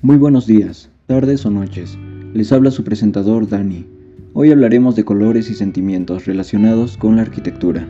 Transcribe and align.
Muy 0.00 0.16
buenos 0.16 0.46
días, 0.46 0.90
tardes 1.06 1.44
o 1.44 1.50
noches. 1.50 1.98
Les 2.32 2.52
habla 2.52 2.70
su 2.70 2.84
presentador 2.84 3.48
Dani. 3.48 3.84
Hoy 4.32 4.52
hablaremos 4.52 4.94
de 4.94 5.04
colores 5.04 5.50
y 5.50 5.54
sentimientos 5.54 6.24
relacionados 6.24 6.96
con 6.96 7.16
la 7.16 7.22
arquitectura. 7.22 7.84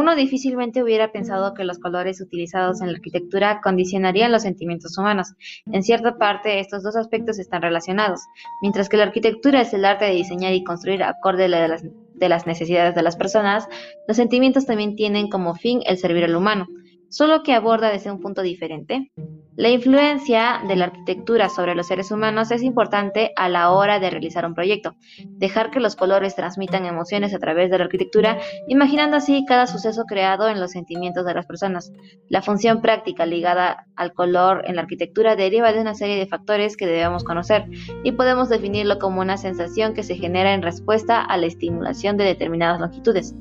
Uno 0.00 0.16
difícilmente 0.16 0.82
hubiera 0.82 1.12
pensado 1.12 1.52
que 1.52 1.62
los 1.62 1.78
colores 1.78 2.22
utilizados 2.22 2.80
en 2.80 2.86
la 2.86 2.94
arquitectura 2.94 3.60
condicionarían 3.62 4.32
los 4.32 4.44
sentimientos 4.44 4.96
humanos. 4.96 5.34
En 5.70 5.82
cierta 5.82 6.16
parte, 6.16 6.58
estos 6.58 6.82
dos 6.82 6.96
aspectos 6.96 7.38
están 7.38 7.60
relacionados. 7.60 8.20
Mientras 8.62 8.88
que 8.88 8.96
la 8.96 9.02
arquitectura 9.02 9.60
es 9.60 9.74
el 9.74 9.84
arte 9.84 10.06
de 10.06 10.12
diseñar 10.12 10.54
y 10.54 10.64
construir 10.64 11.02
acorde 11.02 11.50
de 11.50 11.68
las, 11.68 11.84
de 12.14 12.28
las 12.30 12.46
necesidades 12.46 12.94
de 12.94 13.02
las 13.02 13.16
personas, 13.16 13.68
los 14.08 14.16
sentimientos 14.16 14.64
también 14.64 14.96
tienen 14.96 15.28
como 15.28 15.54
fin 15.54 15.82
el 15.84 15.98
servir 15.98 16.24
al 16.24 16.34
humano, 16.34 16.66
solo 17.10 17.42
que 17.42 17.52
aborda 17.52 17.90
desde 17.90 18.10
un 18.10 18.20
punto 18.20 18.40
diferente. 18.42 19.10
La 19.56 19.68
influencia 19.68 20.62
de 20.66 20.76
la 20.76 20.86
arquitectura 20.86 21.50
sobre 21.50 21.74
los 21.74 21.88
seres 21.88 22.10
humanos 22.10 22.50
es 22.50 22.62
importante 22.62 23.32
a 23.36 23.50
la 23.50 23.72
hora 23.72 24.00
de 24.00 24.08
realizar 24.08 24.46
un 24.46 24.54
proyecto. 24.54 24.94
Dejar 25.26 25.70
que 25.70 25.80
los 25.80 25.96
colores 25.96 26.34
transmitan 26.34 26.86
emociones 26.86 27.34
a 27.34 27.38
través 27.38 27.70
de 27.70 27.76
la 27.76 27.84
arquitectura, 27.84 28.38
imaginando 28.68 29.18
así 29.18 29.44
cada 29.46 29.66
suceso 29.66 30.04
creado 30.04 30.48
en 30.48 30.60
los 30.60 30.70
sentimientos 30.70 31.26
de 31.26 31.34
las 31.34 31.44
personas. 31.44 31.92
La 32.28 32.40
función 32.40 32.80
práctica 32.80 33.26
ligada 33.26 33.86
al 33.96 34.14
color 34.14 34.62
en 34.66 34.76
la 34.76 34.82
arquitectura 34.82 35.36
deriva 35.36 35.72
de 35.72 35.80
una 35.80 35.94
serie 35.94 36.16
de 36.16 36.26
factores 36.26 36.76
que 36.76 36.86
debemos 36.86 37.24
conocer 37.24 37.66
y 38.02 38.12
podemos 38.12 38.48
definirlo 38.48 38.98
como 38.98 39.20
una 39.20 39.36
sensación 39.36 39.92
que 39.92 40.04
se 40.04 40.16
genera 40.16 40.54
en 40.54 40.62
respuesta 40.62 41.22
a 41.22 41.36
la 41.36 41.46
estimulación 41.46 42.16
de 42.16 42.24
determinadas 42.24 42.80
longitudes. 42.80 43.34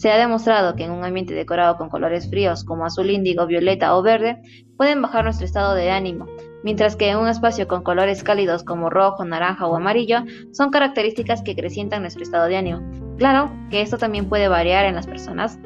Se 0.00 0.10
ha 0.10 0.16
demostrado 0.16 0.76
que 0.76 0.84
en 0.84 0.92
un 0.92 1.04
ambiente 1.04 1.34
decorado 1.34 1.76
con 1.76 1.90
colores 1.90 2.30
fríos 2.30 2.64
como 2.64 2.86
azul 2.86 3.10
índigo, 3.10 3.46
violeta 3.46 3.94
o 3.94 4.02
verde 4.02 4.40
pueden 4.78 5.02
bajar 5.02 5.24
nuestro 5.24 5.44
estado 5.44 5.74
de 5.74 5.90
ánimo, 5.90 6.26
mientras 6.64 6.96
que 6.96 7.10
en 7.10 7.18
un 7.18 7.28
espacio 7.28 7.68
con 7.68 7.82
colores 7.82 8.22
cálidos 8.22 8.64
como 8.64 8.88
rojo, 8.88 9.26
naranja 9.26 9.66
o 9.66 9.76
amarillo 9.76 10.20
son 10.52 10.70
características 10.70 11.42
que 11.42 11.50
acrecientan 11.50 12.00
nuestro 12.00 12.22
estado 12.22 12.46
de 12.46 12.56
ánimo. 12.56 12.80
Claro 13.18 13.52
que 13.68 13.82
esto 13.82 13.98
también 13.98 14.26
puede 14.26 14.48
variar 14.48 14.86
en 14.86 14.94
las 14.94 15.06
personas. 15.06 15.58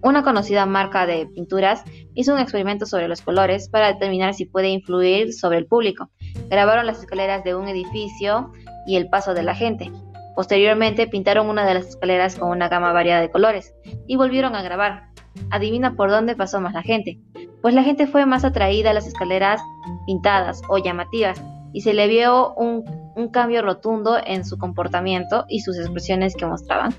Una 0.00 0.22
conocida 0.22 0.64
marca 0.64 1.04
de 1.04 1.26
pinturas 1.26 1.82
hizo 2.14 2.32
un 2.32 2.38
experimento 2.38 2.86
sobre 2.86 3.08
los 3.08 3.20
colores 3.20 3.68
para 3.68 3.88
determinar 3.88 4.34
si 4.34 4.44
puede 4.44 4.68
influir 4.68 5.32
sobre 5.32 5.58
el 5.58 5.66
público. 5.66 6.08
Grabaron 6.50 6.86
las 6.86 7.00
escaleras 7.00 7.42
de 7.42 7.56
un 7.56 7.66
edificio 7.66 8.52
y 8.86 8.94
el 8.94 9.08
paso 9.08 9.34
de 9.34 9.42
la 9.42 9.56
gente. 9.56 9.90
Posteriormente 10.38 11.08
pintaron 11.08 11.48
una 11.48 11.66
de 11.66 11.74
las 11.74 11.88
escaleras 11.88 12.36
con 12.36 12.50
una 12.50 12.68
gama 12.68 12.92
variada 12.92 13.20
de 13.20 13.28
colores 13.28 13.74
y 14.06 14.14
volvieron 14.14 14.54
a 14.54 14.62
grabar. 14.62 15.08
Adivina 15.50 15.96
por 15.96 16.10
dónde 16.10 16.36
pasó 16.36 16.60
más 16.60 16.74
la 16.74 16.82
gente. 16.84 17.18
Pues 17.60 17.74
la 17.74 17.82
gente 17.82 18.06
fue 18.06 18.24
más 18.24 18.44
atraída 18.44 18.90
a 18.90 18.94
las 18.94 19.08
escaleras 19.08 19.60
pintadas 20.06 20.62
o 20.68 20.78
llamativas 20.78 21.42
y 21.72 21.80
se 21.80 21.92
le 21.92 22.06
vio 22.06 22.54
un, 22.54 22.84
un 23.16 23.28
cambio 23.32 23.62
rotundo 23.62 24.16
en 24.24 24.44
su 24.44 24.58
comportamiento 24.58 25.44
y 25.48 25.62
sus 25.62 25.76
expresiones 25.76 26.36
que 26.36 26.46
mostraban. 26.46 26.94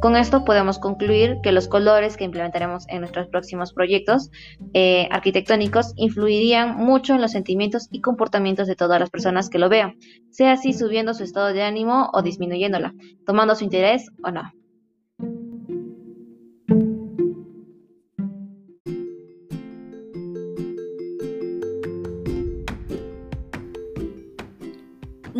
Con 0.00 0.16
esto 0.16 0.46
podemos 0.46 0.78
concluir 0.78 1.40
que 1.42 1.52
los 1.52 1.68
colores 1.68 2.16
que 2.16 2.24
implementaremos 2.24 2.88
en 2.88 3.00
nuestros 3.00 3.28
próximos 3.28 3.74
proyectos 3.74 4.30
eh, 4.72 5.06
arquitectónicos 5.10 5.92
influirían 5.96 6.74
mucho 6.76 7.14
en 7.14 7.20
los 7.20 7.32
sentimientos 7.32 7.88
y 7.90 8.00
comportamientos 8.00 8.66
de 8.66 8.76
todas 8.76 8.98
las 8.98 9.10
personas 9.10 9.50
que 9.50 9.58
lo 9.58 9.68
vean, 9.68 9.98
sea 10.30 10.52
así 10.52 10.72
subiendo 10.72 11.12
su 11.12 11.22
estado 11.22 11.52
de 11.52 11.62
ánimo 11.62 12.08
o 12.14 12.22
disminuyéndola, 12.22 12.94
tomando 13.26 13.54
su 13.54 13.64
interés 13.64 14.08
o 14.24 14.30
no. 14.30 14.42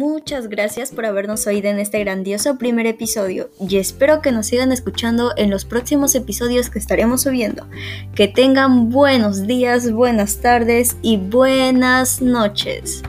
Muchas 0.00 0.48
gracias 0.48 0.92
por 0.92 1.04
habernos 1.04 1.46
oído 1.46 1.68
en 1.68 1.78
este 1.78 1.98
grandioso 1.98 2.56
primer 2.56 2.86
episodio 2.86 3.50
y 3.60 3.76
espero 3.76 4.22
que 4.22 4.32
nos 4.32 4.46
sigan 4.46 4.72
escuchando 4.72 5.32
en 5.36 5.50
los 5.50 5.66
próximos 5.66 6.14
episodios 6.14 6.70
que 6.70 6.78
estaremos 6.78 7.20
subiendo. 7.20 7.66
Que 8.14 8.26
tengan 8.26 8.88
buenos 8.88 9.46
días, 9.46 9.92
buenas 9.92 10.38
tardes 10.38 10.96
y 11.02 11.18
buenas 11.18 12.22
noches. 12.22 13.02